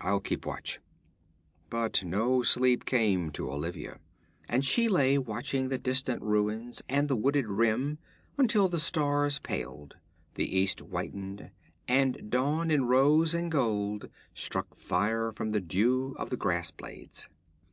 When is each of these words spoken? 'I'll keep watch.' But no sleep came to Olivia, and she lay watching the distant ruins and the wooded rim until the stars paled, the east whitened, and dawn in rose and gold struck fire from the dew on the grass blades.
'I'll 0.00 0.18
keep 0.18 0.44
watch.' 0.44 0.80
But 1.70 2.02
no 2.02 2.42
sleep 2.42 2.84
came 2.84 3.30
to 3.30 3.48
Olivia, 3.48 4.00
and 4.48 4.64
she 4.64 4.88
lay 4.88 5.16
watching 5.18 5.68
the 5.68 5.78
distant 5.78 6.20
ruins 6.20 6.82
and 6.88 7.06
the 7.08 7.14
wooded 7.14 7.46
rim 7.46 7.98
until 8.36 8.68
the 8.68 8.80
stars 8.80 9.38
paled, 9.38 9.94
the 10.34 10.52
east 10.58 10.80
whitened, 10.80 11.52
and 11.86 12.28
dawn 12.28 12.72
in 12.72 12.86
rose 12.86 13.34
and 13.34 13.52
gold 13.52 14.10
struck 14.34 14.74
fire 14.74 15.30
from 15.30 15.50
the 15.50 15.60
dew 15.60 16.16
on 16.18 16.28
the 16.30 16.36
grass 16.36 16.72
blades. 16.72 17.28